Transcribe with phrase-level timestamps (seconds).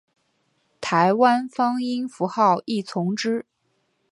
[0.81, 3.45] 台湾方音符号亦从之。